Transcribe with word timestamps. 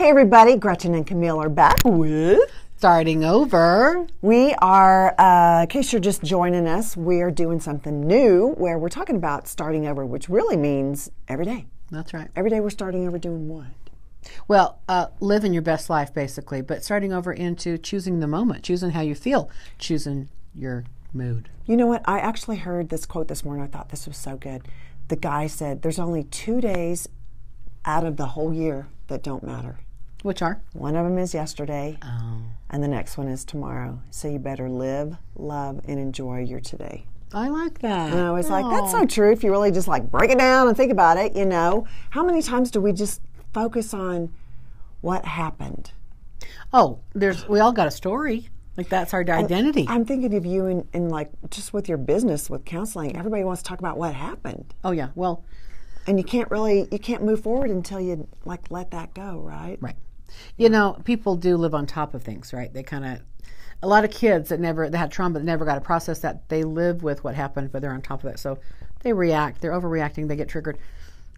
Hey, 0.00 0.08
everybody, 0.08 0.56
Gretchen 0.56 0.94
and 0.94 1.06
Camille 1.06 1.38
are 1.42 1.50
back 1.50 1.76
with. 1.84 2.50
Starting 2.78 3.22
over. 3.22 4.06
We 4.22 4.54
are, 4.54 5.14
uh, 5.20 5.64
in 5.64 5.68
case 5.68 5.92
you're 5.92 6.00
just 6.00 6.22
joining 6.22 6.66
us, 6.66 6.96
we 6.96 7.20
are 7.20 7.30
doing 7.30 7.60
something 7.60 8.06
new 8.06 8.54
where 8.56 8.78
we're 8.78 8.88
talking 8.88 9.14
about 9.14 9.46
starting 9.46 9.86
over, 9.86 10.06
which 10.06 10.30
really 10.30 10.56
means 10.56 11.10
every 11.28 11.44
day. 11.44 11.66
That's 11.90 12.14
right. 12.14 12.28
Every 12.34 12.48
day 12.48 12.60
we're 12.60 12.70
starting 12.70 13.06
over 13.06 13.18
doing 13.18 13.46
what? 13.46 13.66
Well, 14.48 14.78
uh, 14.88 15.08
living 15.20 15.52
your 15.52 15.60
best 15.60 15.90
life, 15.90 16.14
basically, 16.14 16.62
but 16.62 16.82
starting 16.82 17.12
over 17.12 17.30
into 17.30 17.76
choosing 17.76 18.20
the 18.20 18.26
moment, 18.26 18.64
choosing 18.64 18.92
how 18.92 19.02
you 19.02 19.14
feel, 19.14 19.50
choosing 19.78 20.30
your 20.54 20.84
mood. 21.12 21.50
You 21.66 21.76
know 21.76 21.86
what? 21.86 22.00
I 22.06 22.20
actually 22.20 22.56
heard 22.56 22.88
this 22.88 23.04
quote 23.04 23.28
this 23.28 23.44
morning. 23.44 23.64
I 23.64 23.66
thought 23.66 23.90
this 23.90 24.06
was 24.06 24.16
so 24.16 24.38
good. 24.38 24.62
The 25.08 25.16
guy 25.16 25.46
said, 25.46 25.82
There's 25.82 25.98
only 25.98 26.24
two 26.24 26.62
days 26.62 27.06
out 27.84 28.06
of 28.06 28.16
the 28.16 28.28
whole 28.28 28.54
year 28.54 28.88
that 29.08 29.22
don't 29.22 29.42
matter. 29.42 29.80
Which 30.22 30.42
are? 30.42 30.60
One 30.74 30.96
of 30.96 31.04
them 31.04 31.18
is 31.18 31.32
yesterday, 31.32 31.98
Oh. 32.02 32.42
and 32.68 32.82
the 32.82 32.88
next 32.88 33.16
one 33.16 33.28
is 33.28 33.44
tomorrow. 33.44 34.00
So 34.10 34.28
you 34.28 34.38
better 34.38 34.68
live, 34.68 35.16
love, 35.34 35.80
and 35.86 35.98
enjoy 35.98 36.40
your 36.40 36.60
today. 36.60 37.06
I 37.32 37.48
like 37.48 37.78
that. 37.80 38.12
And 38.12 38.20
I 38.20 38.30
was 38.32 38.50
like, 38.50 38.68
that's 38.68 38.90
so 38.90 39.06
true. 39.06 39.32
If 39.32 39.42
you 39.44 39.50
really 39.50 39.70
just 39.70 39.88
like 39.88 40.10
break 40.10 40.30
it 40.30 40.38
down 40.38 40.68
and 40.68 40.76
think 40.76 40.90
about 40.92 41.16
it, 41.16 41.36
you 41.36 41.44
know, 41.46 41.86
how 42.10 42.24
many 42.24 42.42
times 42.42 42.70
do 42.70 42.80
we 42.80 42.92
just 42.92 43.20
focus 43.54 43.94
on 43.94 44.32
what 45.00 45.24
happened? 45.24 45.92
Oh, 46.72 46.98
there's 47.14 47.48
we 47.48 47.60
all 47.60 47.72
got 47.72 47.86
a 47.86 47.90
story. 47.90 48.48
Like 48.76 48.88
that's 48.88 49.14
our 49.14 49.20
identity. 49.20 49.86
I'm 49.88 50.04
thinking 50.04 50.34
of 50.34 50.44
you 50.44 50.66
in, 50.66 50.88
in 50.92 51.08
like 51.08 51.30
just 51.50 51.72
with 51.72 51.88
your 51.88 51.98
business 51.98 52.50
with 52.50 52.64
counseling. 52.64 53.16
Everybody 53.16 53.44
wants 53.44 53.62
to 53.62 53.68
talk 53.68 53.78
about 53.78 53.96
what 53.96 54.14
happened, 54.14 54.74
oh 54.84 54.90
yeah. 54.90 55.08
Well, 55.14 55.44
and 56.06 56.18
you 56.18 56.24
can't 56.24 56.50
really 56.50 56.88
you 56.90 56.98
can't 56.98 57.22
move 57.22 57.42
forward 57.42 57.70
until 57.70 58.00
you 58.00 58.26
like 58.44 58.70
let 58.70 58.90
that 58.90 59.14
go, 59.14 59.38
right? 59.38 59.78
right. 59.80 59.96
You 60.56 60.68
know, 60.68 61.00
people 61.04 61.36
do 61.36 61.56
live 61.56 61.74
on 61.74 61.86
top 61.86 62.14
of 62.14 62.22
things, 62.22 62.52
right? 62.52 62.72
They 62.72 62.82
kind 62.82 63.04
of 63.04 63.20
a 63.82 63.88
lot 63.88 64.04
of 64.04 64.10
kids 64.10 64.50
that 64.50 64.60
never 64.60 64.90
that 64.90 64.98
had 64.98 65.10
trauma 65.10 65.38
that 65.38 65.44
never 65.44 65.64
got 65.64 65.76
to 65.76 65.80
process 65.80 66.20
that 66.20 66.48
they 66.48 66.64
live 66.64 67.02
with 67.02 67.24
what 67.24 67.34
happened, 67.34 67.72
but 67.72 67.82
they're 67.82 67.92
on 67.92 68.02
top 68.02 68.24
of 68.24 68.30
it. 68.30 68.38
So 68.38 68.58
they 69.02 69.12
react. 69.12 69.60
They're 69.60 69.72
overreacting. 69.72 70.28
They 70.28 70.36
get 70.36 70.48
triggered. 70.48 70.78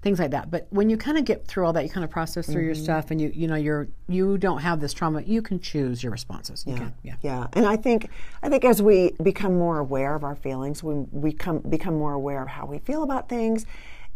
Things 0.02 0.18
like 0.18 0.32
that. 0.32 0.50
But 0.50 0.66
when 0.70 0.90
you 0.90 0.96
kind 0.96 1.16
of 1.16 1.24
get 1.24 1.46
through 1.46 1.64
all 1.64 1.72
that, 1.74 1.84
you 1.84 1.88
kind 1.88 2.02
of 2.02 2.10
process 2.10 2.46
through 2.46 2.64
your 2.64 2.74
mm-hmm. 2.74 2.82
stuff, 2.82 3.12
and 3.12 3.20
you 3.20 3.30
you 3.32 3.46
know 3.46 3.54
you're 3.54 3.86
you 4.08 4.36
don't 4.36 4.58
have 4.58 4.80
this 4.80 4.92
trauma. 4.92 5.22
You 5.22 5.42
can 5.42 5.60
choose 5.60 6.02
your 6.02 6.10
responses. 6.10 6.64
You 6.66 6.74
can. 6.74 6.94
Yeah. 7.04 7.14
Yeah, 7.22 7.46
and 7.52 7.64
I 7.66 7.77
think 7.77 8.08
I 8.42 8.48
think 8.48 8.64
as 8.64 8.82
we 8.82 9.12
become 9.22 9.56
more 9.56 9.78
aware 9.78 10.16
of 10.16 10.24
our 10.24 10.34
feelings, 10.34 10.82
we 10.82 10.94
we 11.12 11.32
come 11.32 11.60
become 11.60 11.94
more 11.94 12.14
aware 12.14 12.42
of 12.42 12.48
how 12.48 12.66
we 12.66 12.80
feel 12.80 13.04
about 13.04 13.28
things, 13.28 13.64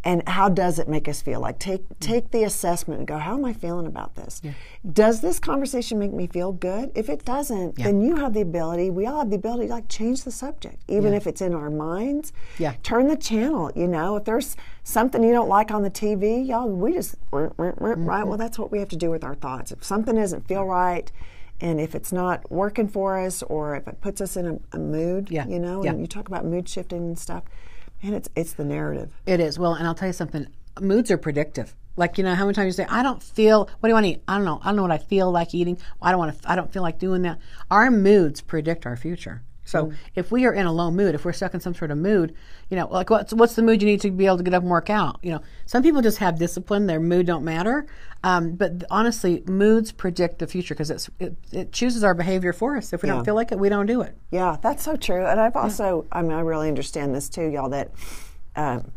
and 0.04 0.28
how 0.28 0.48
does 0.48 0.78
it 0.78 0.88
make 0.88 1.08
us 1.08 1.20
feel? 1.20 1.40
Like 1.40 1.58
take 1.58 1.88
mm. 1.88 1.98
take 1.98 2.30
the 2.30 2.44
assessment 2.44 3.00
and 3.00 3.08
go, 3.08 3.18
how 3.18 3.34
am 3.34 3.44
I 3.44 3.52
feeling 3.52 3.86
about 3.86 4.14
this? 4.14 4.40
Does 4.92 5.20
this 5.20 5.40
conversation 5.40 5.98
make 5.98 6.12
me 6.12 6.26
feel 6.26 6.52
good? 6.52 6.92
If 6.94 7.08
it 7.08 7.24
doesn't, 7.24 7.76
then 7.76 8.00
you 8.00 8.16
have 8.16 8.32
the 8.32 8.40
ability. 8.40 8.90
We 8.90 9.06
all 9.06 9.18
have 9.18 9.30
the 9.30 9.36
ability 9.36 9.66
to 9.66 9.74
like 9.74 9.88
change 9.88 10.22
the 10.22 10.30
subject, 10.30 10.82
even 10.88 11.12
if 11.12 11.26
it's 11.26 11.40
in 11.40 11.54
our 11.54 11.70
minds. 11.70 12.32
Yeah. 12.58 12.74
turn 12.82 13.08
the 13.08 13.16
channel. 13.16 13.72
You 13.74 13.88
know, 13.88 14.16
if 14.16 14.24
there's 14.24 14.56
something 14.84 15.22
you 15.22 15.32
don't 15.32 15.48
like 15.48 15.70
on 15.72 15.82
the 15.82 15.90
TV, 15.90 16.46
y'all, 16.46 16.68
we 16.68 16.92
just 16.92 17.16
right. 17.32 17.50
Mm-hmm. 17.56 18.28
Well, 18.28 18.38
that's 18.38 18.58
what 18.58 18.70
we 18.70 18.78
have 18.78 18.88
to 18.88 18.96
do 18.96 19.10
with 19.10 19.24
our 19.24 19.34
thoughts. 19.34 19.72
If 19.72 19.82
something 19.82 20.14
doesn't 20.14 20.46
feel 20.46 20.64
right 20.64 21.10
and 21.60 21.80
if 21.80 21.94
it's 21.94 22.12
not 22.12 22.50
working 22.50 22.86
for 22.88 23.18
us 23.18 23.42
or 23.42 23.76
if 23.76 23.88
it 23.88 24.00
puts 24.00 24.20
us 24.20 24.36
in 24.36 24.46
a, 24.46 24.76
a 24.76 24.78
mood, 24.78 25.30
Yeah. 25.30 25.46
you 25.46 25.58
know, 25.58 25.82
Yeah. 25.82 25.90
and 25.90 26.00
you 26.00 26.06
talk 26.06 26.28
about 26.28 26.44
mood 26.44 26.68
shifting 26.68 26.98
and 26.98 27.18
stuff, 27.18 27.44
man, 28.02 28.14
it's 28.14 28.28
it's 28.34 28.52
the 28.54 28.64
narrative. 28.64 29.10
It 29.26 29.40
is. 29.40 29.58
Well, 29.58 29.74
and 29.74 29.86
I'll 29.86 29.94
tell 29.94 30.08
you 30.08 30.12
something. 30.12 30.46
Moods 30.80 31.10
are 31.10 31.18
predictive. 31.18 31.74
Like 31.96 32.18
you 32.18 32.24
know, 32.24 32.34
how 32.34 32.44
many 32.44 32.54
times 32.54 32.66
you 32.66 32.84
say, 32.84 32.90
"I 32.90 33.02
don't 33.02 33.22
feel." 33.22 33.60
What 33.60 33.82
do 33.82 33.88
you 33.88 33.94
want 33.94 34.04
to 34.04 34.10
eat? 34.10 34.22
I 34.28 34.36
don't 34.36 34.44
know. 34.44 34.60
I 34.62 34.66
don't 34.66 34.76
know 34.76 34.82
what 34.82 34.90
I 34.90 34.98
feel 34.98 35.30
like 35.30 35.54
eating. 35.54 35.78
I 36.02 36.10
don't 36.10 36.18
want 36.18 36.40
to. 36.40 36.50
I 36.50 36.54
don't 36.54 36.72
feel 36.72 36.82
like 36.82 36.98
doing 36.98 37.22
that. 37.22 37.38
Our 37.70 37.90
moods 37.90 38.40
predict 38.42 38.84
our 38.86 38.96
future. 38.96 39.42
So 39.66 39.92
if 40.14 40.30
we 40.32 40.46
are 40.46 40.52
in 40.54 40.64
a 40.64 40.72
low 40.72 40.90
mood, 40.90 41.14
if 41.14 41.24
we're 41.24 41.32
stuck 41.34 41.52
in 41.52 41.60
some 41.60 41.74
sort 41.74 41.90
of 41.90 41.98
mood, 41.98 42.34
you 42.70 42.76
know, 42.76 42.86
like 42.88 43.10
what's 43.10 43.34
what's 43.34 43.54
the 43.54 43.62
mood 43.62 43.82
you 43.82 43.88
need 43.88 44.00
to 44.02 44.10
be 44.10 44.24
able 44.24 44.38
to 44.38 44.42
get 44.44 44.54
up 44.54 44.62
and 44.62 44.70
work 44.70 44.88
out? 44.88 45.18
You 45.22 45.32
know, 45.32 45.40
some 45.66 45.82
people 45.82 46.00
just 46.02 46.18
have 46.18 46.38
discipline; 46.38 46.86
their 46.86 47.00
mood 47.00 47.26
don't 47.26 47.44
matter. 47.44 47.86
Um, 48.24 48.52
but 48.52 48.84
honestly, 48.90 49.42
moods 49.46 49.92
predict 49.92 50.38
the 50.38 50.46
future 50.46 50.74
because 50.74 50.90
it's 50.90 51.10
it, 51.18 51.36
it 51.52 51.72
chooses 51.72 52.02
our 52.04 52.14
behavior 52.14 52.52
for 52.52 52.76
us. 52.76 52.92
If 52.92 53.02
we 53.02 53.08
Yeah. 53.08 53.16
don't 53.16 53.24
feel 53.24 53.34
like 53.34 53.50
it, 53.52 53.58
we 53.58 53.68
don't 53.68 53.86
do 53.86 54.00
it. 54.00 54.16
Yeah, 54.30 54.56
that's 54.62 54.82
so 54.84 54.96
true. 54.96 55.26
And 55.26 55.38
I've 55.40 55.56
also, 55.56 56.06
I 56.10 56.22
mean, 56.22 56.32
I 56.32 56.40
really 56.40 56.68
understand 56.68 57.14
this 57.14 57.28
too, 57.28 57.46
y'all. 57.48 57.68
That 57.68 57.90
um, 58.54 58.92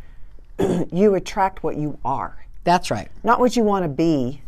you 0.92 1.16
attract 1.16 1.64
what 1.64 1.78
you 1.78 1.98
are, 2.06 2.46
That's 2.64 2.92
right. 2.92 3.10
not 3.24 3.40
what 3.40 3.56
you 3.56 3.64
want 3.64 3.84
to 3.84 3.90
be. 3.90 4.42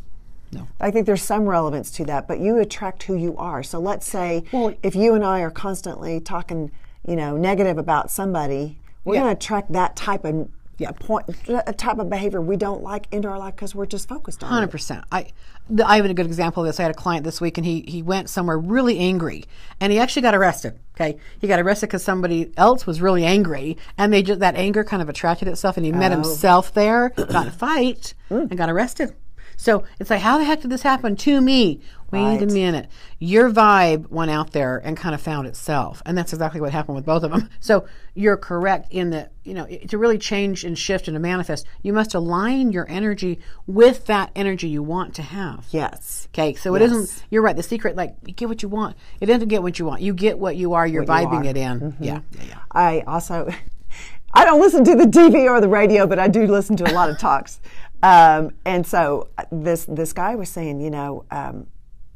No. 0.51 0.67
I 0.79 0.91
think 0.91 1.05
there's 1.05 1.23
some 1.23 1.45
relevance 1.45 1.91
to 1.91 2.05
that, 2.05 2.27
but 2.27 2.39
you 2.39 2.57
attract 2.59 3.03
who 3.03 3.15
you 3.15 3.35
are. 3.37 3.63
So 3.63 3.79
let's 3.79 4.07
say 4.07 4.43
Well- 4.51 4.73
if 4.83 4.95
you 4.95 5.13
and 5.13 5.23
I 5.23 5.41
are 5.41 5.51
constantly 5.51 6.19
talking, 6.19 6.71
you 7.07 7.15
know, 7.15 7.37
negative 7.37 7.77
about 7.77 8.11
somebody, 8.11 8.79
we're 9.05 9.15
Yeah. 9.15 9.21
going 9.21 9.35
to 9.35 9.37
attract 9.37 9.71
that 9.71 9.95
type 9.95 10.25
of 10.25 10.49
a 10.83 10.93
point, 10.93 11.25
a 11.47 11.73
type 11.73 11.99
of 11.99 12.09
behavior 12.09 12.41
we 12.41 12.57
don't 12.57 12.81
like 12.81 13.07
into 13.11 13.27
our 13.27 13.37
life 13.37 13.55
because 13.55 13.75
we're 13.75 13.85
just 13.85 14.07
focused 14.07 14.43
on 14.43 14.49
Hundred 14.49 14.69
it. 14.69 14.71
percent. 14.71 15.03
I, 15.11 15.27
the, 15.69 15.87
I 15.87 15.97
have 15.97 16.05
a 16.05 16.13
good 16.13 16.25
example 16.25 16.63
of 16.63 16.67
this. 16.67 16.79
I 16.79 16.83
had 16.83 16.91
a 16.91 16.95
client 16.95 17.23
this 17.23 17.39
week, 17.39 17.57
and 17.57 17.65
he 17.65 17.81
he 17.87 18.01
went 18.01 18.29
somewhere 18.29 18.57
really 18.57 18.97
angry, 18.97 19.45
and 19.79 19.91
he 19.93 19.99
actually 19.99 20.23
got 20.23 20.33
arrested. 20.33 20.79
Okay, 20.95 21.17
he 21.39 21.47
got 21.47 21.59
arrested 21.59 21.87
because 21.87 22.03
somebody 22.03 22.51
else 22.57 22.87
was 22.87 23.01
really 23.01 23.25
angry, 23.25 23.77
and 23.97 24.11
they 24.11 24.23
just 24.23 24.39
that 24.39 24.55
anger 24.55 24.83
kind 24.83 25.01
of 25.01 25.09
attracted 25.09 25.47
itself, 25.47 25.77
and 25.77 25.85
he 25.85 25.91
met 25.91 26.11
oh. 26.11 26.15
himself 26.15 26.73
there, 26.73 27.09
got 27.09 27.43
in 27.43 27.47
a 27.47 27.51
fight, 27.51 28.13
and 28.29 28.57
got 28.57 28.69
arrested. 28.69 29.13
So 29.61 29.83
it's 29.99 30.09
like, 30.09 30.21
how 30.21 30.39
the 30.39 30.43
heck 30.43 30.61
did 30.61 30.71
this 30.71 30.81
happen 30.81 31.15
to 31.17 31.39
me? 31.39 31.81
Wait 32.09 32.41
a 32.41 32.47
minute. 32.47 32.89
Your 33.19 33.51
vibe 33.51 34.09
went 34.09 34.31
out 34.31 34.53
there 34.53 34.79
and 34.83 34.97
kind 34.97 35.13
of 35.13 35.21
found 35.21 35.45
itself, 35.45 36.01
and 36.03 36.17
that's 36.17 36.33
exactly 36.33 36.59
what 36.59 36.71
happened 36.71 36.95
with 36.95 37.05
both 37.05 37.21
of 37.21 37.29
them. 37.29 37.47
So 37.59 37.85
you're 38.15 38.37
correct 38.37 38.91
in 38.91 39.11
that 39.11 39.31
you 39.43 39.53
know 39.53 39.67
to 39.67 39.97
really 39.99 40.17
change 40.17 40.63
and 40.63 40.75
shift 40.75 41.07
and 41.07 41.13
to 41.13 41.19
manifest, 41.19 41.67
you 41.83 41.93
must 41.93 42.15
align 42.15 42.71
your 42.71 42.87
energy 42.89 43.39
with 43.67 44.07
that 44.07 44.31
energy 44.35 44.67
you 44.67 44.81
want 44.81 45.13
to 45.15 45.21
have. 45.21 45.67
Yes. 45.69 46.27
Okay, 46.33 46.55
so 46.55 46.73
it 46.73 46.81
isn't. 46.81 47.23
You're 47.29 47.43
right. 47.43 47.55
The 47.55 47.61
secret, 47.61 47.95
like, 47.95 48.15
you 48.25 48.33
get 48.33 48.49
what 48.49 48.63
you 48.63 48.67
want. 48.67 48.97
It 49.21 49.27
doesn't 49.27 49.47
get 49.47 49.61
what 49.61 49.77
you 49.77 49.85
want. 49.85 50.01
You 50.01 50.15
get 50.15 50.39
what 50.39 50.55
you 50.55 50.73
are. 50.73 50.87
You're 50.87 51.03
What 51.03 51.21
you 51.21 51.27
vibing 51.27 51.45
are. 51.45 51.49
it 51.51 51.57
in. 51.57 51.79
Mm-hmm. 51.79 52.03
Yeah, 52.03 52.21
yeah, 52.31 52.43
yeah. 52.47 52.57
I 52.71 53.01
also, 53.05 53.47
I 54.33 54.43
don't 54.43 54.59
listen 54.59 54.83
to 54.85 54.95
the 54.95 55.05
TV 55.05 55.47
or 55.47 55.61
the 55.61 55.69
radio, 55.69 56.07
but 56.07 56.17
I 56.17 56.27
do 56.29 56.47
listen 56.47 56.75
to 56.77 56.91
a 56.91 56.93
lot 56.93 57.11
of 57.11 57.19
talks. 57.19 57.61
Um, 58.03 58.51
and 58.65 58.85
so 58.85 59.27
uh, 59.37 59.45
this 59.51 59.85
this 59.85 60.13
guy 60.13 60.35
was 60.35 60.49
saying, 60.49 60.81
you 60.81 60.89
know, 60.89 61.25
um, 61.31 61.67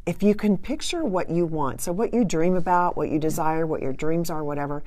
if 0.05 0.21
you 0.23 0.35
can 0.35 0.57
picture 0.57 1.03
what 1.03 1.29
you 1.29 1.45
want, 1.45 1.81
so 1.81 1.91
what 1.91 2.13
you 2.13 2.23
dream 2.23 2.55
about, 2.55 2.95
what 2.97 3.09
you 3.09 3.19
desire, 3.19 3.65
what 3.65 3.81
your 3.81 3.93
dreams 3.93 4.29
are, 4.29 4.43
whatever. 4.43 4.83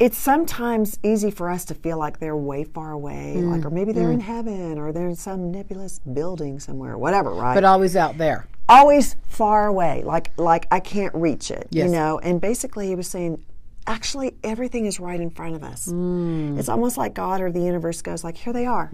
It's 0.00 0.18
sometimes 0.18 0.98
easy 1.04 1.30
for 1.30 1.48
us 1.48 1.64
to 1.66 1.74
feel 1.74 1.98
like 1.98 2.18
they're 2.18 2.36
way 2.36 2.64
far 2.64 2.90
away, 2.90 3.34
Mm, 3.36 3.50
like, 3.52 3.64
or 3.64 3.70
maybe 3.70 3.92
they're 3.92 4.10
in 4.10 4.18
heaven, 4.18 4.76
or 4.76 4.90
they're 4.92 5.06
in 5.08 5.14
some 5.14 5.52
nebulous 5.52 6.00
building 6.00 6.58
somewhere, 6.58 6.98
whatever, 6.98 7.30
right? 7.30 7.54
But 7.54 7.62
always 7.64 7.94
out 7.94 8.18
there. 8.18 8.46
always 8.68 9.14
far 9.28 9.66
away 9.66 10.02
like 10.04 10.30
like 10.38 10.66
i 10.70 10.80
can't 10.80 11.14
reach 11.14 11.50
it 11.50 11.66
Yes. 11.70 11.84
you 11.86 11.92
know 11.92 12.18
and 12.20 12.40
basically 12.40 12.86
he 12.88 12.94
was 12.94 13.06
saying 13.06 13.44
actually 13.86 14.34
everything 14.42 14.86
is 14.86 14.98
right 14.98 15.20
in 15.20 15.30
front 15.30 15.54
of 15.54 15.62
us 15.62 15.88
Mm. 15.88 16.58
it's 16.58 16.68
almost 16.68 16.96
like 16.96 17.12
god 17.14 17.40
or 17.40 17.50
the 17.52 17.60
universe 17.60 18.00
goes 18.02 18.24
like 18.24 18.36
here 18.36 18.52
they 18.52 18.66
are 18.66 18.90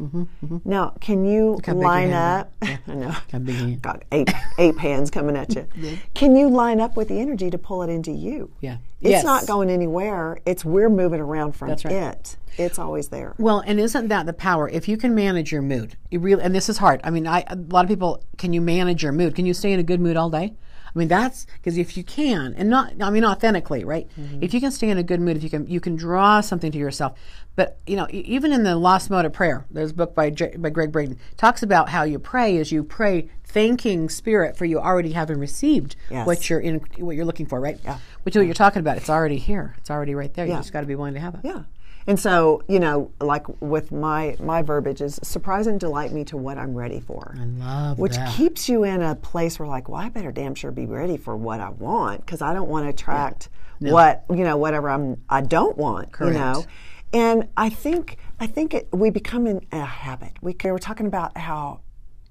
now 0.65 0.95
can 1.01 1.25
you 1.25 1.59
Mm-hmm, 1.62 1.78
line 1.81 2.12
up 2.12 2.53
i 2.62 2.78
know 2.89 3.15
Got 3.31 3.45
big 3.45 3.55
hand. 3.56 3.83
got 3.83 4.03
eight 4.12 4.31
eight 4.59 4.77
hands 4.78 5.11
coming 5.11 5.37
at 5.37 5.55
you 5.55 5.67
can 6.15 6.34
you 6.37 6.49
line 6.49 6.81
up 6.81 6.97
with 6.97 7.09
the 7.09 7.21
energy 7.21 7.51
to 7.51 7.59
pull 7.59 7.83
it 7.83 7.91
into 7.91 8.11
you 8.11 8.51
Yeah. 8.61 8.78
it's 9.01 9.11
Yes. 9.11 9.25
not 9.25 9.47
going 9.47 9.71
anywhere 9.71 10.39
it's 10.45 10.65
we're 10.65 10.91
moving 10.91 11.21
around 11.21 11.53
from 11.53 11.69
right. 11.71 11.84
it 11.84 12.37
it's 12.59 12.78
always 12.78 13.09
there 13.09 13.34
Well, 13.39 13.61
and 13.65 13.78
isn't 13.81 14.09
that 14.09 14.27
the 14.27 14.33
power? 14.34 14.69
If 14.69 14.87
you 14.89 14.97
can 14.99 15.15
manage 15.15 15.51
your 15.53 15.62
mood, 15.62 15.97
you 16.11 16.19
really, 16.19 16.43
and 16.43 16.53
this 16.55 16.69
is 16.69 16.77
hard. 16.78 17.01
I 17.05 17.11
mean, 17.11 17.27
I, 17.27 17.45
a 17.47 17.57
lot 17.57 17.84
of 17.84 17.89
people, 17.89 18.22
can 18.39 18.53
you 18.53 18.61
manage 18.61 19.03
your 19.05 19.12
mood? 19.12 19.34
Can 19.37 19.47
you 19.47 19.55
stay 19.55 19.72
in 19.72 19.78
a 19.81 19.84
good 19.84 20.01
mood 20.01 20.16
all 20.16 20.28
day? 20.28 20.53
I 20.95 20.98
mean, 20.98 21.09
that's 21.09 21.47
because 21.54 21.78
if 21.78 21.97
you 21.97 22.04
can, 22.04 22.54
and 22.57 22.69
not, 22.69 22.92
I 23.01 23.10
mean, 23.10 23.25
authentically, 23.25 23.84
right? 23.84 24.09
Mm-hmm. 24.19 24.42
If 24.42 24.53
you 24.54 24.60
can 24.60 24.71
stay 24.71 24.91
in 24.91 24.98
a 24.98 25.03
good 25.03 25.21
mood, 25.21 25.37
if 25.37 25.42
you 25.42 25.51
can, 25.51 25.66
you 25.66 25.81
can 25.81 25.97
draw 25.97 26.41
something 26.41 26.72
to 26.72 26.78
yourself. 26.78 27.19
But 27.57 27.79
you 27.87 27.97
know, 27.97 28.07
even 28.11 28.53
in 28.53 28.63
the 28.63 28.77
Lost 28.77 29.11
Mode 29.11 29.25
of 29.25 29.33
Prayer, 29.33 29.67
there's 29.71 29.91
a 29.91 29.95
book 29.95 30.15
by 30.15 30.31
J, 30.31 30.55
by 30.57 30.71
Gregg 30.71 30.93
Braden 30.93 31.19
talks 31.37 31.63
about 31.63 31.89
how 31.91 32.05
you 32.05 32.19
pray 32.19 32.57
is 32.57 32.73
you 32.73 32.83
pray 32.83 33.29
thanking 33.45 34.09
Spirit 34.09 34.57
for 34.57 34.65
you 34.65 34.79
already 34.79 35.13
having 35.13 35.39
received 35.39 35.97
Yes. 36.11 36.27
what 36.27 36.49
you're 36.49 36.61
in, 36.61 36.81
what 36.99 37.17
you're 37.17 37.25
looking 37.25 37.47
for, 37.47 37.61
right? 37.61 37.79
Yeah. 37.85 37.99
Which 38.23 38.37
is 38.37 38.41
what 38.41 38.47
you're 38.47 38.55
talking 38.55 38.81
about. 38.81 38.97
It's 38.97 39.11
already 39.11 39.37
here. 39.39 39.75
It's 39.79 39.91
already 39.91 40.15
right 40.15 40.33
there. 40.33 40.47
You 40.47 40.55
just 40.55 40.73
got 40.73 40.81
to 40.83 40.87
be 40.87 40.95
willing 40.95 41.15
to 41.15 41.21
have 41.21 41.35
it. 41.35 41.41
Yeah. 41.43 41.63
And 42.07 42.19
so, 42.19 42.63
you 42.67 42.81
know, 42.81 43.11
like 43.21 43.47
with 43.61 43.93
my 43.93 44.37
my 44.41 44.63
verbiage 44.63 45.03
is 45.03 45.21
surprise 45.23 45.67
and 45.67 45.79
delight 45.79 46.13
me 46.13 46.25
to 46.27 46.37
what 46.37 46.57
I'm 46.57 46.75
ready 46.75 46.99
for. 47.01 47.37
I 47.39 47.45
love 47.45 47.97
that. 47.97 48.03
Which 48.03 48.15
that. 48.15 48.33
keeps 48.35 48.69
you 48.69 48.85
in 48.85 49.03
a 49.03 49.15
place 49.17 49.59
where 49.59 49.69
like, 49.69 49.89
well, 49.89 50.01
I 50.01 50.09
better 50.09 50.33
damn 50.33 50.55
sure 50.55 50.71
be 50.71 50.87
ready 50.87 51.17
for 51.19 51.37
what 51.37 51.61
I 51.61 51.69
want 51.69 52.25
because 52.25 52.41
I 52.41 52.55
don't 52.55 52.69
want 52.69 52.87
to 52.87 52.91
attract 52.91 53.49
what, 53.81 54.25
you 54.31 54.45
know, 54.45 54.57
whatever 54.57 54.89
I'm 54.91 55.23
I 55.29 55.41
don't 55.43 55.77
want, 55.77 56.13
Correct. 56.13 56.33
you 56.35 56.39
know. 56.41 56.65
And 57.12 57.48
I 57.57 57.68
think 57.68 58.16
I 58.39 58.47
think 58.47 58.74
it, 58.74 58.89
we 58.92 59.10
become 59.10 59.47
in 59.47 59.66
a 59.72 59.84
habit. 59.84 60.33
We 60.41 60.57
we 60.62 60.71
were 60.71 60.78
talking 60.78 61.07
about 61.07 61.36
how 61.36 61.80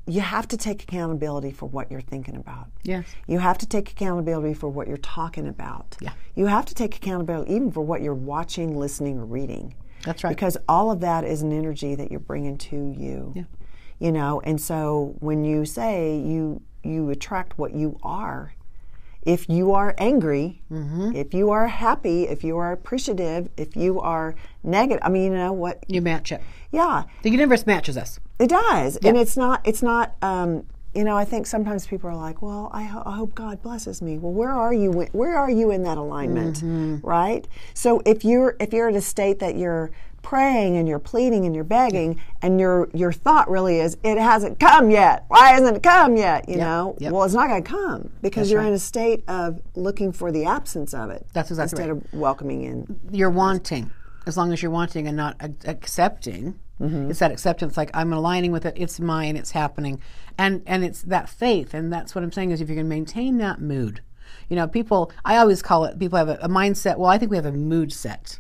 you 0.08 0.22
have 0.22 0.48
to 0.48 0.58
take 0.58 0.84
accountability 0.84 1.52
for 1.52 1.68
what 1.68 1.92
you're 1.92 2.02
thinking 2.02 2.36
about. 2.36 2.68
Yes. 2.84 3.06
You 3.28 3.40
have 3.40 3.58
to 3.60 3.68
take 3.68 3.92
accountability 3.92 4.54
for 4.56 4.68
what 4.68 4.88
you're 4.88 4.98
talking 4.98 5.48
about. 5.48 5.98
Yeah. 6.02 6.14
You 6.36 6.48
have 6.48 6.66
to 6.66 6.74
take 6.74 6.96
accountability 6.96 7.54
even 7.54 7.72
for 7.72 7.82
what 7.82 8.02
you're 8.02 8.16
watching, 8.16 8.76
listening, 8.76 9.20
or 9.20 9.26
reading. 9.26 9.76
That's 10.04 10.24
right. 10.24 10.36
Because 10.36 10.58
all 10.68 10.92
of 10.92 11.02
that 11.02 11.26
is 11.26 11.42
an 11.42 11.52
energy 11.52 11.94
that 11.96 12.10
you're 12.10 12.20
bringing 12.20 12.58
to 12.58 12.76
you. 12.76 13.34
Yeah. 13.36 13.44
You 14.00 14.12
know, 14.14 14.42
and 14.46 14.60
so 14.60 15.16
when 15.20 15.44
you 15.44 15.66
say 15.66 16.18
you 16.18 16.62
you 16.84 17.10
attract 17.10 17.58
what 17.58 17.74
you 17.74 18.00
are, 18.02 18.54
if 19.24 19.50
you 19.50 19.74
are 19.74 19.94
angry, 19.98 20.62
Mm-hmm. 20.72 21.16
if 21.16 21.34
you 21.34 21.50
are 21.52 21.68
happy, 21.68 22.24
if 22.28 22.44
you 22.44 22.58
are 22.58 22.72
appreciative, 22.72 23.50
if 23.58 23.76
you 23.76 24.00
are 24.00 24.36
negative, 24.64 25.00
I 25.04 25.10
mean, 25.10 25.24
you 25.32 25.38
know 25.38 25.52
what? 25.54 25.84
You 25.88 26.02
match 26.02 26.32
it. 26.32 26.42
Yeah, 26.72 27.04
The 27.24 27.30
universe 27.32 27.66
matches 27.66 27.98
us. 27.98 28.20
it 28.40 28.50
does, 28.50 28.98
and 28.98 29.18
it's 29.18 29.36
not. 29.36 29.62
It's 29.66 29.82
not. 29.82 30.16
Um, 30.22 30.66
you 30.96 31.04
know, 31.04 31.16
I 31.16 31.24
think 31.26 31.46
sometimes 31.46 31.86
people 31.86 32.10
are 32.10 32.16
like, 32.16 32.42
"Well, 32.42 32.70
I, 32.74 32.84
ho- 32.84 33.04
I 33.06 33.16
hope 33.16 33.36
God 33.36 33.62
blesses 33.62 34.02
me." 34.02 34.18
Well, 34.18 34.32
where 34.34 34.52
are 34.52 34.74
you? 34.74 34.92
Where 35.12 35.36
are 35.38 35.50
you 35.52 35.70
in 35.72 35.84
that 35.84 35.98
alignment? 35.98 36.58
Mm-hmm. 36.58 37.06
Right. 37.06 37.48
So 37.74 38.02
if 38.06 38.24
you're 38.26 38.56
if 38.60 38.74
you're 38.74 38.90
at 38.90 38.96
a 38.96 39.02
state 39.02 39.38
that 39.40 39.56
you're 39.58 39.92
praying 40.30 40.78
and 40.78 40.88
you're 40.88 41.00
pleading 41.00 41.46
and 41.46 41.56
you're 41.56 41.64
begging, 41.64 42.22
and 42.44 42.60
your 42.60 42.88
your 42.94 43.12
thought 43.12 43.50
really 43.50 43.80
is, 43.80 43.98
"It 44.04 44.20
hasn't 44.20 44.60
come 44.60 44.92
yet. 44.92 45.26
Why 45.28 45.50
hasn't 45.50 45.78
it 45.78 45.82
come 45.82 46.16
yet?" 46.16 46.48
You 46.48 46.58
know. 46.58 46.96
Yep. 47.00 47.12
Well, 47.12 47.24
it's 47.24 47.34
not 47.34 47.48
going 47.48 47.64
to 47.64 47.68
come 47.70 48.12
because 48.22 48.44
That's 48.44 48.52
you're 48.52 48.62
right. 48.62 48.68
in 48.68 48.74
a 48.76 48.80
state 48.80 49.24
of 49.28 49.60
looking 49.76 50.12
for 50.12 50.32
the 50.32 50.46
absence 50.46 50.94
of 50.94 51.10
it. 51.10 51.26
That's 51.34 51.50
exactly 51.50 51.82
instead 51.82 51.90
of 51.90 52.14
welcoming 52.14 52.62
in. 52.62 53.00
You're 53.12 53.32
wanting, 53.32 53.90
as 54.28 54.38
long 54.38 54.54
as 54.54 54.62
you're 54.62 54.72
wanting 54.72 55.08
and 55.08 55.18
not 55.18 55.36
ac- 55.42 55.56
accepting. 55.66 56.60
Mm-hmm. 56.80 57.10
It's 57.10 57.20
that 57.20 57.32
acceptance, 57.32 57.76
like 57.76 57.90
I'm 57.96 58.14
aligning 58.14 58.52
with 58.52 58.68
it. 58.68 58.76
It's 58.78 59.00
mine. 59.00 59.36
It's 59.36 59.52
happening, 59.52 60.00
and 60.38 60.62
and 60.68 60.84
it's 60.84 61.02
that 61.02 61.28
faith. 61.28 61.74
And 61.74 61.92
that's 61.92 62.14
what 62.14 62.24
I'm 62.24 62.32
saying 62.32 62.52
is 62.52 62.62
if 62.62 62.70
you 62.70 62.76
can 62.76 62.88
maintain 62.88 63.38
that 63.40 63.60
mood, 63.60 64.02
you 64.48 64.56
know, 64.56 64.68
people. 64.68 65.12
I 65.26 65.38
always 65.38 65.64
call 65.64 65.86
it. 65.86 65.98
People 65.98 66.20
have 66.20 66.30
a, 66.30 66.38
a 66.40 66.48
mindset. 66.48 66.98
Well, 66.98 67.10
I 67.10 67.18
think 67.18 67.32
we 67.32 67.38
have 67.38 67.48
a 67.48 67.52
mood 67.52 67.92
set. 67.92 68.40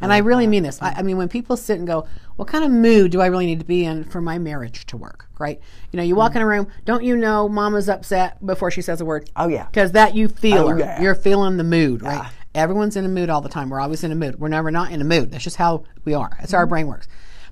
And 0.00 0.12
I 0.12 0.18
really 0.18 0.46
mean 0.46 0.62
this. 0.62 0.80
I, 0.80 0.94
I 0.98 1.02
mean, 1.02 1.16
when 1.16 1.28
people 1.28 1.56
sit 1.56 1.78
and 1.78 1.86
go, 1.86 2.06
what 2.36 2.48
kind 2.48 2.64
of 2.64 2.70
mood 2.70 3.10
do 3.10 3.20
I 3.20 3.26
really 3.26 3.46
need 3.46 3.60
to 3.60 3.66
be 3.66 3.84
in 3.84 4.04
for 4.04 4.20
my 4.20 4.38
marriage 4.38 4.86
to 4.86 4.96
work? 4.96 5.28
Right? 5.38 5.60
You 5.92 5.98
know, 5.98 6.02
you 6.02 6.16
walk 6.16 6.32
mm. 6.32 6.36
in 6.36 6.42
a 6.42 6.46
room, 6.46 6.68
don't 6.84 7.04
you 7.04 7.16
know 7.16 7.48
mama's 7.48 7.88
upset 7.88 8.44
before 8.44 8.70
she 8.70 8.82
says 8.82 9.00
a 9.00 9.04
word? 9.04 9.28
Oh, 9.36 9.48
yeah. 9.48 9.66
Because 9.66 9.92
that 9.92 10.14
you 10.14 10.28
feel 10.28 10.64
Oh, 10.64 10.68
her. 10.68 10.78
yeah. 10.78 11.02
You're 11.02 11.14
feeling 11.14 11.56
the 11.56 11.64
mood, 11.64 12.02
right? 12.02 12.30
Everyone's 12.54 12.96
in 12.96 13.04
a 13.04 13.08
mood 13.08 13.30
all 13.30 13.40
the 13.40 13.48
time. 13.48 13.70
We're 13.70 13.80
always 13.80 14.02
in 14.02 14.10
a 14.10 14.16
mood. 14.16 14.40
We're 14.40 14.48
never 14.48 14.70
not 14.70 14.90
in 14.90 15.00
a 15.00 15.04
mood. 15.04 15.30
That's 15.30 15.44
just 15.44 15.56
how 15.56 15.84
we 16.04 16.14
are. 16.14 16.36
That's 16.40 16.52
how 16.52 16.58
our 16.58 16.64
mm-hmm. 16.64 16.70
brain 16.70 16.86
works. 16.88 17.06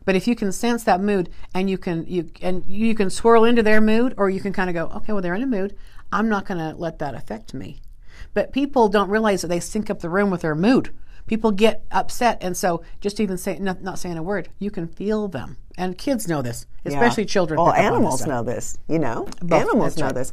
But 0.04 0.16
if 0.16 0.26
you 0.26 0.34
can 0.34 0.52
sense 0.52 0.84
that 0.84 1.02
mood 1.02 1.28
and 1.52 1.68
you 1.68 1.76
can 1.76 2.06
you 2.06 2.30
and 2.40 2.64
you 2.66 2.94
can 2.94 3.10
swirl 3.10 3.44
into 3.44 3.62
their 3.62 3.80
mood, 3.80 4.14
or 4.16 4.30
you 4.30 4.40
can 4.40 4.54
kind 4.54 4.70
of 4.70 4.74
go, 4.74 4.86
okay, 4.96 5.12
well 5.12 5.20
they're 5.20 5.34
in 5.34 5.42
a 5.42 5.46
mood. 5.46 5.76
I'm 6.10 6.28
not 6.30 6.46
going 6.46 6.58
to 6.58 6.74
let 6.78 6.98
that 7.00 7.14
affect 7.14 7.52
me. 7.52 7.80
But 8.32 8.52
people 8.52 8.88
don't 8.88 9.10
realize 9.10 9.42
that 9.42 9.48
they 9.48 9.60
sync 9.60 9.90
up 9.90 10.00
the 10.00 10.08
room 10.08 10.30
with 10.30 10.40
their 10.40 10.54
mood. 10.54 10.94
People 11.28 11.52
get 11.52 11.84
upset, 11.92 12.38
and 12.40 12.56
so 12.56 12.82
just 13.00 13.20
even 13.20 13.36
saying 13.38 13.62
not, 13.62 13.82
not 13.82 13.98
saying 13.98 14.18
a 14.18 14.22
word, 14.22 14.48
you 14.58 14.70
can 14.70 14.88
feel 14.88 15.28
them. 15.28 15.56
And 15.76 15.96
kids 15.96 16.26
know 16.26 16.42
this, 16.42 16.66
especially 16.84 17.22
Yeah. 17.22 17.28
children. 17.28 17.60
Well, 17.62 17.72
animals 17.72 18.26
know 18.26 18.42
this. 18.42 18.76
You 18.88 18.98
know, 18.98 19.28
animals 19.50 19.94
that's 19.94 19.98
know 19.98 20.06
right. 20.06 20.14
this. 20.14 20.32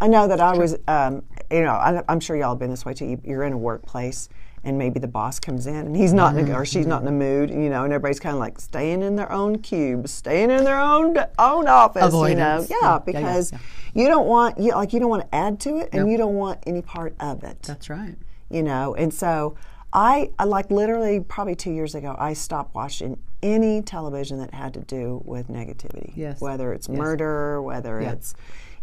I 0.00 0.08
know 0.08 0.26
that 0.28 0.40
I 0.40 0.56
was. 0.56 0.76
Um, 0.88 1.22
you 1.50 1.62
know, 1.62 1.72
I, 1.74 2.02
I'm 2.08 2.18
sure 2.20 2.34
y'all 2.36 2.50
have 2.50 2.58
been 2.58 2.70
this 2.70 2.84
way 2.86 2.94
too. 2.94 3.04
You- 3.06 3.20
You're 3.22 3.42
in 3.44 3.52
a 3.52 3.58
workplace. 3.58 4.28
And 4.64 4.76
maybe 4.78 4.98
the 4.98 5.06
boss 5.06 5.38
comes 5.38 5.68
in 5.68 5.76
and 5.76 5.94
he's 5.94 6.12
not 6.12 6.36
in 6.36 6.50
a, 6.50 6.56
or 6.56 6.64
she's 6.64 6.88
not 6.88 7.00
in 7.02 7.06
a 7.06 7.12
mood, 7.12 7.50
you 7.50 7.70
know, 7.70 7.84
and 7.84 7.92
everybody's 7.92 8.18
kind 8.18 8.34
of 8.34 8.40
like 8.40 8.58
staying 8.58 9.00
in 9.00 9.14
their 9.14 9.30
own 9.30 9.58
cubes, 9.60 10.10
staying 10.10 10.50
in 10.50 10.64
their 10.64 10.80
own 10.80 11.16
own 11.38 11.68
office, 11.68 12.02
Avoidance. 12.02 12.68
you 12.68 12.74
know, 12.74 12.80
Yeah, 12.82 12.88
yeah, 12.88 12.98
yeah, 13.06 13.12
yeah, 13.12 13.20
because 13.20 13.52
yeah. 13.52 13.58
you 13.94 14.08
don't 14.08 14.26
want 14.26 14.58
you 14.58 14.72
like 14.72 14.92
you 14.92 14.98
don't 14.98 15.10
want 15.10 15.22
to 15.22 15.32
add 15.32 15.60
to 15.60 15.76
it, 15.78 15.90
and 15.92 16.10
you 16.10 16.16
don't 16.16 16.34
want 16.34 16.58
any 16.66 16.82
part 16.82 17.14
of 17.20 17.44
it 17.44 17.62
That's 17.62 17.88
right. 17.88 18.16
you 18.50 18.64
know 18.64 18.92
and 18.96 19.14
so 19.14 19.54
I, 19.92 20.30
like 20.44 20.70
literally 20.70 21.20
probably 21.20 21.54
two 21.54 21.70
years 21.72 21.94
ago 21.94 22.14
i 22.18 22.32
stopped 22.32 22.74
watching 22.74 23.18
any 23.42 23.82
television 23.82 24.38
that 24.38 24.52
had 24.52 24.74
to 24.74 24.80
do 24.80 25.22
with 25.24 25.48
negativity 25.48 26.12
Yes. 26.14 26.40
whether 26.40 26.72
it's 26.72 26.88
murder 26.88 27.62
whether 27.62 28.00
Yeah. 28.00 28.12
it's 28.12 28.34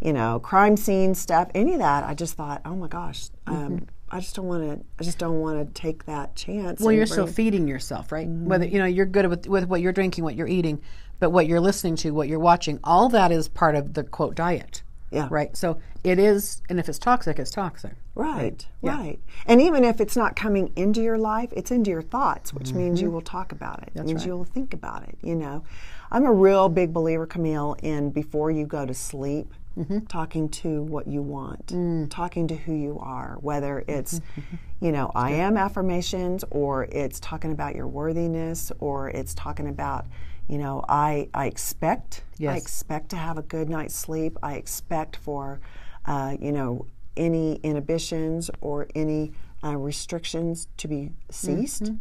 you 0.01 0.13
know 0.13 0.39
crime 0.39 0.77
scene 0.77 1.13
stuff 1.15 1.50
any 1.55 1.73
of 1.73 1.79
that 1.79 2.03
i 2.05 2.13
just 2.13 2.35
thought 2.35 2.61
oh 2.65 2.75
my 2.75 2.88
gosh 2.88 3.29
um, 3.47 3.55
Mm-hmm. 3.55 3.85
i 4.11 4.19
just 4.19 4.35
don't 4.35 4.47
want 4.47 4.63
to 4.63 4.85
i 5.00 5.03
just 5.03 5.17
don't 5.17 5.39
want 5.39 5.65
to 5.67 5.81
take 5.81 6.05
that 6.05 6.35
chance 6.35 6.79
Well, 6.81 6.91
you're 6.91 7.05
still 7.05 7.27
feeding 7.27 7.67
yourself, 7.67 8.11
right? 8.11 8.27
Whether 8.27 8.65
you 8.65 8.79
know 8.79 8.85
you're 8.85 9.05
good 9.05 9.27
with 9.27 9.47
with 9.47 9.65
what 9.65 9.81
you're 9.81 9.94
drinking, 9.94 10.23
what 10.23 10.35
you're 10.35 10.47
eating, 10.47 10.81
but 11.19 11.31
what 11.31 11.47
you're 11.47 11.61
listening 11.61 11.95
to, 11.97 12.11
what 12.11 12.27
you're 12.27 12.39
watching, 12.39 12.79
all 12.83 13.09
that 13.09 13.31
is 13.31 13.47
part 13.47 13.75
of 13.75 13.94
the 13.94 14.03
quote 14.03 14.35
diet. 14.35 14.82
Yeah. 15.13 15.27
Right. 15.30 15.56
So 15.56 15.80
it 16.04 16.19
is, 16.19 16.62
and 16.69 16.80
if 16.80 16.89
it's 16.89 17.00
toxic, 17.00 17.39
it's 17.39 17.51
toxic. 17.51 17.94
Right, 18.15 18.65
Yeah. 18.81 18.98
right. 18.98 19.19
And 19.48 19.60
even 19.62 19.83
if 19.83 20.00
it's 20.01 20.15
not 20.15 20.36
coming 20.36 20.71
into 20.75 21.01
your 21.01 21.18
life, 21.18 21.51
it's 21.56 21.71
into 21.71 21.89
your 21.92 22.01
thoughts, 22.01 22.54
which 22.54 22.74
means 22.74 23.01
you 23.01 23.10
will 23.10 23.21
talk 23.21 23.51
about 23.51 23.81
it. 23.83 23.92
It 23.95 24.06
means 24.06 24.10
Mm-hmm. 24.10 24.18
right. 24.18 24.25
you'll 24.27 24.44
think 24.45 24.74
about 24.74 25.04
it, 25.04 25.18
you 25.24 25.36
know. 25.36 25.63
I'm 26.12 26.25
a 26.25 26.31
real 26.33 26.69
big 26.69 26.94
believer, 26.94 27.25
Camille, 27.25 27.75
in 27.81 28.12
before 28.12 28.51
you 28.51 28.65
go 28.65 28.86
to 28.86 28.94
sleep, 28.94 29.54
Mm-hmm. 29.77 30.01
talking 30.01 30.50
to 30.50 30.83
what 30.83 31.07
you 31.07 31.24
want, 31.24 31.65
Mm. 31.68 32.07
talking 32.12 32.48
to 32.50 32.56
who 32.56 32.74
you 32.75 33.00
are, 33.00 33.38
whether 33.42 33.83
it's, 33.88 34.19
Mm-hmm. 34.19 34.56
you 34.86 34.92
know, 34.92 35.12
I 35.15 35.31
am 35.31 35.57
affirmations 35.57 36.44
or 36.51 36.83
it's 36.92 37.19
talking 37.19 37.51
about 37.51 37.74
your 37.75 37.88
worthiness 37.88 38.71
or 38.80 39.10
it's 39.10 39.33
talking 39.33 39.68
about, 39.68 40.06
you 40.47 40.57
know, 40.57 40.83
I, 40.89 41.29
I 41.33 41.47
expect, 41.47 42.23
I 42.53 42.57
expect 42.57 43.09
to 43.09 43.15
have 43.15 43.37
a 43.37 43.41
good 43.43 43.69
night's 43.69 43.95
sleep. 43.95 44.37
I 44.43 44.55
expect 44.55 45.15
for, 45.15 45.59
uh, 46.05 46.35
you 46.39 46.51
know, 46.51 46.85
any 47.15 47.55
inhibitions 47.63 48.49
or 48.61 48.87
any 48.95 49.31
uh, 49.63 49.77
restrictions 49.77 50.67
to 50.77 50.87
be 50.87 51.11
ceased 51.29 51.91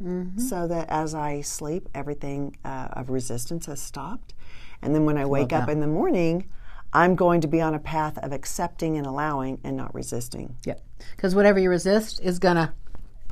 so 0.40 0.66
that 0.66 0.88
as 0.88 1.14
I 1.14 1.42
sleep, 1.42 1.88
everything 1.94 2.56
uh, 2.64 2.88
of 2.92 3.10
resistance 3.10 3.66
has 3.66 3.80
stopped. 3.80 4.34
And 4.82 4.92
then 4.94 5.04
when 5.04 5.16
I 5.16 5.24
wake 5.26 5.52
up 5.52 5.68
in 5.68 5.78
the 5.80 5.86
morning, 5.86 6.48
I'm 6.92 7.14
going 7.14 7.40
to 7.42 7.48
be 7.48 7.60
on 7.60 7.74
a 7.74 7.78
path 7.78 8.18
of 8.18 8.32
accepting 8.32 8.96
and 8.98 9.06
allowing 9.06 9.60
and 9.64 9.76
not 9.76 9.94
resisting. 9.94 10.56
Yeah. 10.64 10.74
Because 11.16 11.34
whatever 11.34 11.58
you 11.60 11.70
resist 11.70 12.20
is 12.20 12.38
gonna 12.38 12.74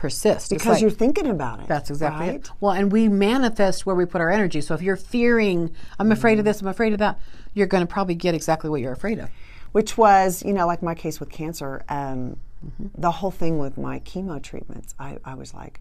persist. 0.01 0.49
Because 0.49 0.67
like- 0.67 0.81
you're 0.81 0.91
thinking 0.91 1.27
about 1.27 1.61
it. 1.61 1.69
That's 1.69 1.91
exactly 1.91 2.27
right? 2.27 2.37
it. 2.37 2.51
Well, 2.61 2.73
and 2.73 2.91
we 2.91 3.09
manifest 3.09 3.85
where 3.85 3.95
we 3.95 4.07
put 4.07 4.23
our 4.23 4.31
energy. 4.31 4.63
So 4.63 4.75
if 4.75 4.81
you're 4.81 4.97
fearing, 4.97 5.71
I'm 5.99 6.11
afraid 6.11 6.39
of 6.39 6.47
this, 6.47 6.63
I'm 6.63 6.69
afraid 6.69 6.95
of 6.95 6.99
that, 7.01 7.21
you're 7.53 7.67
going 7.67 7.87
to 7.87 7.93
probably 7.93 8.15
get 8.15 8.35
exactly 8.35 8.71
what 8.71 8.81
you're 8.81 8.93
afraid 8.93 9.19
of. 9.19 9.29
which 9.73 9.97
was, 9.97 10.43
you 10.43 10.53
know, 10.53 10.67
like 10.67 10.83
my 10.83 10.95
case 10.97 11.21
with 11.21 11.31
cancer, 11.31 11.85
um, 11.89 12.37
the 12.97 13.11
whole 13.11 13.31
thing 13.31 13.59
with 13.59 13.79
my 13.79 14.01
chemo 14.01 14.43
treatments, 14.43 14.95
I, 14.99 15.19
I 15.25 15.35
was 15.35 15.55
like, 15.55 15.81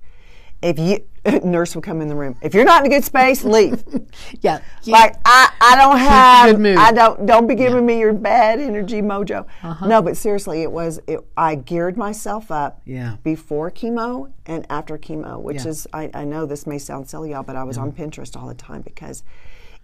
if 0.62 0.78
you, 0.78 1.00
nurse 1.44 1.76
would 1.76 1.84
come 1.84 2.02
in 2.02 2.08
the 2.08 2.16
room, 2.16 2.36
if 2.42 2.54
you're 2.54 2.66
not 2.66 2.86
in 2.86 2.92
a 2.92 2.96
good 2.96 3.04
space, 3.04 3.44
leave. 3.44 3.84
Yeah. 4.42 4.60
like 4.86 5.16
I, 5.26 5.50
I 5.62 5.76
don't 5.76 5.98
have, 5.98 6.52
good 6.52 6.60
mood. 6.62 6.78
I 6.78 6.92
don't, 6.92 7.26
don't 7.26 7.48
be 7.48 7.56
giving 7.56 7.86
me 7.86 8.00
your 8.00 8.14
bad 8.14 8.60
energy 8.60 9.02
mojo. 9.02 9.46
Uh-huh. 9.64 9.88
No, 9.88 10.02
but 10.02 10.16
seriously, 10.18 10.62
it 10.62 10.72
was, 10.72 11.00
it, 11.08 11.20
I 11.38 11.56
geared 11.56 11.98
myself 11.98 12.52
up 12.52 12.82
Yeah. 12.86 13.18
before 13.24 13.70
chemo 13.72 14.32
and 14.46 14.66
after 14.70 14.98
chemo, 14.98 15.40
which 15.42 15.64
Yeah. 15.64 15.70
is, 15.70 15.88
I, 15.94 16.10
I 16.14 16.24
know 16.26 16.46
this 16.46 16.66
may 16.68 16.78
sound 16.78 17.10
silly, 17.10 17.32
y'all, 17.32 17.44
but 17.44 17.56
I 17.56 17.64
was 17.64 17.78
on 17.78 17.92
Pinterest 17.92 18.36
all 18.40 18.48
the 18.48 18.54
time 18.56 18.82
because 18.82 19.24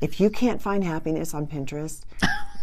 if 0.01 0.19
you 0.19 0.29
can't 0.29 0.61
find 0.61 0.83
happiness 0.83 1.33
on 1.33 1.47
Pinterest, 1.47 2.03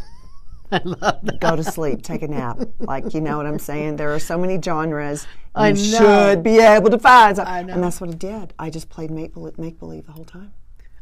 go 1.41 1.57
to 1.57 1.65
sleep, 1.65 2.03
take 2.03 2.23
a 2.23 2.29
nap. 2.29 2.61
Like, 2.81 3.15
you 3.15 3.21
know 3.21 3.37
what 3.37 3.47
I'm 3.47 3.59
saying? 3.59 3.97
There 3.97 4.15
are 4.15 4.19
so 4.19 4.39
many 4.39 4.61
genres. 4.61 5.27
You 5.57 5.63
I 5.63 5.75
should 5.75 6.43
be 6.43 6.59
able 6.59 6.91
to 6.91 6.99
find. 6.99 7.39
I. 7.39 7.61
And 7.61 7.83
that's 7.83 8.01
what 8.01 8.11
I 8.11 8.15
did. 8.15 8.55
I 8.59 8.71
just 8.71 8.89
played 8.89 9.11
make 9.11 9.35
believe, 9.35 9.59
make 9.59 9.79
believe 9.79 10.07
the 10.07 10.13
whole 10.13 10.25
time. 10.25 10.53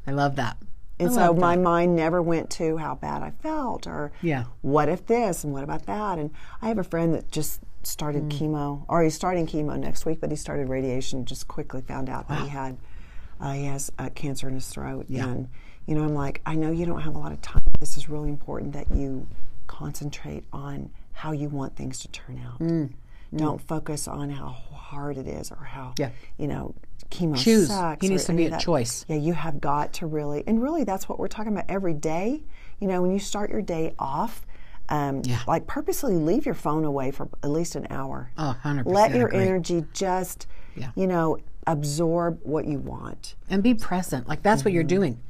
I 0.07 0.13
love 0.13 0.37
that. 0.37 0.57
And 0.99 1.09
I 1.11 1.13
so 1.13 1.33
my 1.35 1.57
that. 1.57 1.63
mind 1.63 1.97
never 1.97 2.21
went 2.21 2.51
to 2.51 2.77
how 2.77 2.95
bad 2.97 3.23
I 3.23 3.31
felt 3.43 3.87
or 3.87 4.13
Yeah. 4.23 4.45
what 4.61 4.89
if 4.89 5.07
this 5.07 5.45
and 5.45 5.53
what 5.53 5.65
about 5.65 5.87
that. 5.87 6.19
And 6.19 6.31
I 6.61 6.69
have 6.69 6.79
a 6.79 6.85
friend 6.85 7.15
that 7.15 7.31
just 7.31 7.61
started 7.83 8.25
Mm. 8.29 8.33
chemo, 8.39 8.83
or 8.89 9.03
he's 9.03 9.15
starting 9.15 9.47
chemo 9.47 9.79
next 9.79 10.05
week, 10.05 10.21
but 10.21 10.31
he 10.31 10.37
started 10.37 10.69
radiation. 10.69 11.25
Just 11.25 11.49
quickly 11.49 11.81
found 11.81 12.11
out 12.11 12.29
that 12.29 12.41
he 12.43 12.49
had 12.49 12.77
uh, 13.41 13.53
he 13.53 13.65
has 13.65 13.91
uh, 13.99 14.11
cancer 14.15 14.49
in 14.49 14.55
his 14.55 14.69
throat. 14.69 15.07
And 15.09 15.49
you 15.87 15.95
know, 15.95 16.05
I'm 16.05 16.15
like, 16.15 16.43
I 16.45 16.55
know 16.57 16.71
you 16.71 16.85
don't 16.85 17.01
have 17.01 17.17
a 17.17 17.19
lot 17.19 17.33
of 17.33 17.41
time. 17.41 17.63
This 17.79 17.97
is 17.97 18.09
really 18.11 18.29
important 18.29 18.75
that 18.75 18.91
you 18.95 19.27
concentrate 19.75 20.45
on 20.53 20.91
how 21.13 21.31
you 21.33 21.49
want 21.49 21.77
things 21.77 22.01
to 22.01 22.09
turn 22.09 22.41
out. 22.45 22.61
Don't 23.37 23.61
focus 23.61 24.09
on 24.09 24.29
how 24.31 24.49
hard 24.49 25.17
it 25.17 25.29
is 25.29 25.53
or 25.53 25.65
how 25.65 25.95
Yeah. 25.97 26.11
you 26.37 26.49
know 26.49 26.75
chemo 27.13 27.37
Choose. 27.37 27.69
sucks. 27.69 28.03
Needs 28.09 28.25
or 28.25 28.27
to 28.29 28.33
be 28.35 28.47
a 28.47 28.59
choice. 28.59 29.05
Yeah, 29.09 29.17
you 29.17 29.33
have 29.35 29.61
got 29.61 29.93
to 29.95 30.07
really, 30.07 30.43
and 30.49 30.61
really, 30.63 30.83
that's 30.85 31.09
what 31.09 31.19
we're 31.21 31.29
talking 31.29 31.53
about 31.53 31.67
every 31.69 31.95
day. 31.95 32.43
You 32.81 32.89
know, 32.89 33.01
when 33.03 33.13
you 33.13 33.19
start 33.21 33.51
your 33.51 33.63
day 33.63 33.95
off, 33.99 34.45
um, 34.89 35.23
Yeah. 35.25 35.39
like 35.47 35.67
purposely 35.69 36.15
leave 36.17 36.45
your 36.45 36.55
phone 36.57 36.85
away 36.85 37.13
for 37.13 37.29
at 37.45 37.51
least 37.51 37.77
an 37.77 37.87
hour. 37.91 38.31
Oh, 38.37 38.57
100% 38.65 38.87
Let 38.93 39.15
your 39.15 39.29
agree. 39.29 39.47
energy 39.47 39.85
just, 39.93 40.47
Yeah. 40.75 40.91
you 40.97 41.07
know, 41.07 41.39
absorb 41.69 42.41
what 42.43 42.65
you 42.67 42.79
want. 42.81 43.37
and 43.49 43.63
be 43.63 43.75
present. 43.75 44.27
Like 44.29 44.43
that's 44.43 44.65
what 44.65 44.73
you're 44.75 44.83
Mm-hmm. 44.83 44.89
doing. 44.89 45.21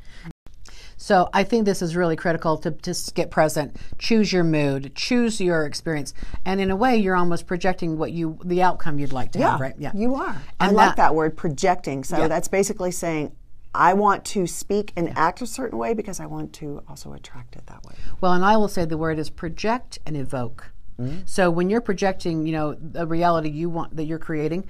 So 1.01 1.31
I 1.33 1.45
think 1.45 1.65
this 1.65 1.81
is 1.81 1.97
really 1.97 2.15
critical 2.15 2.59
to 2.59 2.73
just 2.73 3.15
get 3.15 3.31
present, 3.31 3.75
choose 3.97 4.35
your 4.35 4.45
mood, 4.45 4.93
choose 4.95 5.41
your 5.41 5.65
experience, 5.65 6.13
and 6.45 6.61
in 6.61 6.71
a 6.71 6.77
way, 6.77 6.99
you're 6.99 7.17
almost 7.17 7.47
projecting 7.47 7.97
what 7.97 8.13
you 8.13 8.39
the 8.45 8.63
outcome 8.63 8.99
you'd 8.99 9.11
like 9.11 9.33
to 9.33 9.39
Yeah, 9.39 9.53
have, 9.53 9.61
right? 9.61 9.75
Yeah, 9.79 9.93
you 9.95 10.15
are. 10.15 10.37
I 10.61 10.67
And 10.67 10.77
like 10.77 10.91
that- 10.91 10.97
that 10.99 11.15
word, 11.15 11.39
projecting. 11.39 12.05
So 12.05 12.19
Yeah. 12.19 12.29
that's 12.29 12.49
basically 12.49 12.91
saying, 12.91 13.33
I 13.75 13.95
want 13.95 14.27
to 14.27 14.47
speak 14.47 14.93
and 14.95 15.17
act 15.17 15.41
a 15.41 15.47
certain 15.47 15.79
way 15.79 15.95
because 15.95 16.21
I 16.21 16.27
want 16.27 16.53
to 16.55 16.83
also 16.87 17.15
attract 17.15 17.57
it 17.57 17.67
that 17.69 17.83
way. 17.83 17.95
Well, 18.21 18.35
and 18.35 18.45
I 18.45 18.59
will 18.59 18.69
say 18.69 18.85
the 18.85 18.99
word 18.99 19.19
is 19.19 19.31
project 19.31 19.99
and 20.05 20.19
evoke. 20.19 20.71
Mm-hmm. 21.01 21.21
So 21.25 21.51
when 21.51 21.71
you're 21.71 21.81
projecting, 21.81 22.47
you 22.47 22.53
know, 22.53 22.75
the 22.75 23.07
reality 23.07 23.49
you 23.49 23.71
want 23.71 23.97
that 23.97 24.05
you're 24.05 24.19
creating, 24.19 24.67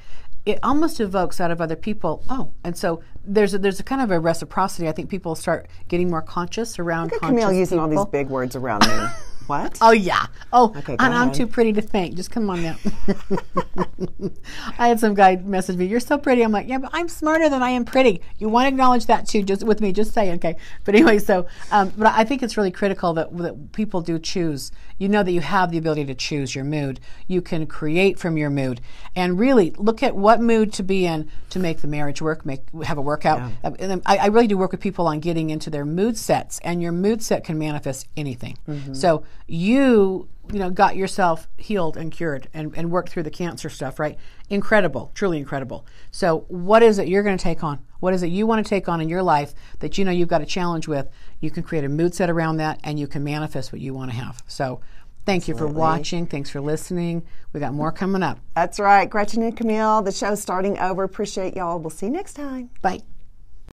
it 0.47 0.59
almost 0.63 1.01
evokes 1.01 1.41
out 1.41 1.51
of 1.51 1.61
other 1.61 1.77
people. 1.77 2.25
Oh, 2.31 2.53
and 2.65 2.77
so 2.77 3.03
there's 3.25 3.55
a, 3.55 3.59
there's 3.59 3.81
a 3.81 3.83
kind 3.83 4.01
of 4.01 4.11
a 4.11 4.19
reciprocity. 4.19 4.89
I 4.89 4.93
think 4.93 5.11
people 5.11 5.35
start 5.35 5.69
getting 5.89 6.09
more 6.09 6.23
conscious 6.23 6.79
around. 6.79 7.13
Look 7.13 7.23
at 7.23 7.27
Camille 7.29 7.53
using 7.53 7.79
all 7.79 7.89
these 7.89 8.05
big 8.07 8.29
words 8.29 8.57
around 8.57 8.87
me. 8.87 9.07
what? 9.47 9.79
Oh 9.81 9.91
yeah. 9.91 10.27
Oh, 10.53 10.75
Okay, 10.79 10.97
and 10.99 11.15
I'm 11.15 11.33
too 11.33 11.47
pretty 11.47 11.73
to 11.75 11.83
think. 11.83 12.15
Just 12.15 12.31
come 12.31 12.49
on 12.51 12.63
now. 12.63 12.77
I 14.79 14.89
had 14.89 15.01
some 15.01 15.15
guy 15.15 15.37
message 15.37 15.77
me. 15.77 15.87
You're 15.87 16.01
so 16.01 16.19
pretty. 16.19 16.43
I'm 16.43 16.53
like, 16.53 16.69
yeah, 16.69 16.79
but 16.79 16.91
I'm 16.93 17.09
smarter 17.09 17.49
than 17.49 17.63
I 17.63 17.71
am 17.71 17.85
pretty. 17.85 18.21
You 18.39 18.49
want 18.49 18.65
to 18.65 18.69
acknowledge 18.69 19.07
that 19.07 19.27
too, 19.27 19.43
just 19.43 19.63
with 19.65 19.81
me. 19.81 19.93
Just 19.93 20.13
saying, 20.13 20.35
okay. 20.37 20.57
But 20.85 20.95
anyway, 20.95 21.19
so 21.19 21.47
um, 21.71 21.93
but 21.97 22.09
I 22.09 22.25
think 22.25 22.43
it's 22.43 22.57
really 22.57 22.71
critical 22.71 23.13
that 23.15 23.37
that 23.39 23.73
people 23.73 24.01
do 24.01 24.19
choose. 24.19 24.71
You 24.99 25.09
know 25.09 25.23
that 25.23 25.33
you 25.33 25.41
have 25.41 25.71
the 25.71 25.79
ability 25.79 26.05
to 26.07 26.15
choose 26.15 26.55
your 26.55 26.65
mood. 26.65 27.01
You 27.27 27.41
can 27.43 27.67
create 27.67 28.19
from 28.19 28.37
your 28.37 28.51
mood, 28.51 28.81
and 29.17 29.39
really 29.39 29.71
look 29.79 30.03
at 30.03 30.15
what 30.17 30.41
mood 30.41 30.73
to 30.75 30.83
be 30.83 31.07
in 31.07 31.31
to 31.51 31.59
make 31.59 31.81
the 31.81 31.89
marriage 31.89 32.21
work. 32.21 32.45
Make 32.45 32.63
have 32.85 32.99
a 32.99 33.03
workout. 33.03 33.41
Uh, 33.65 33.71
and 33.79 34.03
I, 34.07 34.17
I 34.19 34.27
really 34.27 34.47
do 34.47 34.59
work 34.59 34.73
with 34.73 34.81
people 34.81 35.07
on 35.07 35.21
getting 35.21 35.51
into 35.51 35.71
their 35.71 35.85
mood 35.85 36.17
sets, 36.17 36.59
and 36.65 36.83
your 36.83 36.93
mood 36.93 37.23
set 37.23 37.45
can 37.45 37.59
manifest 37.59 38.09
anything. 38.17 38.57
So 38.93 39.25
you 39.47 40.29
you 40.53 40.59
know 40.59 40.71
got 40.71 40.97
yourself 40.97 41.49
healed 41.57 41.97
and 41.97 42.11
cured 42.11 42.49
and, 42.53 42.73
and 42.77 42.91
worked 42.91 43.11
through 43.11 43.23
the 43.23 43.31
cancer 43.31 43.69
stuff 43.69 43.99
right? 43.99 44.19
Incredible 44.49 45.11
truly 45.15 45.39
incredible. 45.39 45.87
So 46.11 46.45
what 46.49 46.83
is 46.83 46.99
it 46.99 47.09
you're 47.09 47.23
going 47.23 47.37
to 47.37 47.43
take 47.43 47.63
on? 47.63 47.81
What 48.01 48.15
is 48.15 48.23
it 48.23 48.29
you 48.29 48.47
want 48.47 48.65
to 48.65 48.69
take 48.69 48.89
on 48.89 49.01
in 49.01 49.09
your 49.09 49.23
life 49.23 49.53
that 49.81 49.99
you 49.99 50.05
know 50.05 50.11
you've 50.11 50.29
got 50.29 50.41
a 50.41 50.47
challenge 50.47 50.89
with? 50.89 51.09
You 51.41 51.51
can 51.51 51.63
create 51.63 51.85
a 51.85 51.89
mood 51.89 52.15
set 52.15 52.31
around 52.31 52.57
that 52.57 52.81
and 52.85 52.99
you 52.99 53.07
can 53.07 53.23
manifest 53.23 53.73
what 53.73 53.81
you 53.81 53.95
want 53.95 54.11
to 54.11 54.17
have. 54.17 54.43
So 54.47 54.81
thank 55.27 55.49
you 55.49 55.57
for 55.57 55.67
watching. 55.67 56.27
Thanks 56.27 56.51
for 56.51 56.61
listening. 56.61 57.23
We 57.53 57.61
got 57.61 57.75
more 57.75 57.93
coming 57.93 58.23
up. 58.23 58.41
That's 58.55 58.81
right. 58.81 59.09
Gretchen 59.09 59.43
and 59.43 59.57
Camille, 59.57 60.03
the 60.03 60.13
show's 60.13 60.41
starting 60.41 60.79
over. 60.79 61.05
Appreciate 61.05 61.55
y'all. 61.57 61.79
We'll 61.79 61.91
see 61.91 62.07
you 62.07 62.13
next 62.13 62.35
time. 62.35 62.71
bye 62.83 63.01